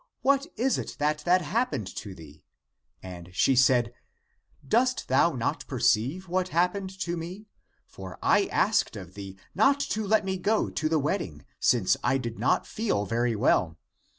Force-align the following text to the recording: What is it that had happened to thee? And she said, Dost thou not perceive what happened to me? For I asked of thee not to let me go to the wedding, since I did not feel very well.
What 0.23 0.47
is 0.57 0.79
it 0.79 0.95
that 0.97 1.21
had 1.21 1.43
happened 1.43 1.85
to 1.97 2.15
thee? 2.15 2.43
And 3.03 3.29
she 3.35 3.55
said, 3.55 3.93
Dost 4.67 5.09
thou 5.09 5.33
not 5.33 5.67
perceive 5.67 6.27
what 6.27 6.47
happened 6.47 6.89
to 7.01 7.15
me? 7.15 7.45
For 7.85 8.17
I 8.19 8.47
asked 8.47 8.95
of 8.95 9.13
thee 9.13 9.37
not 9.53 9.79
to 9.91 10.07
let 10.07 10.25
me 10.25 10.37
go 10.37 10.71
to 10.71 10.89
the 10.89 10.97
wedding, 10.97 11.45
since 11.59 11.97
I 12.03 12.17
did 12.17 12.39
not 12.39 12.65
feel 12.65 13.05
very 13.05 13.35
well. 13.35 13.77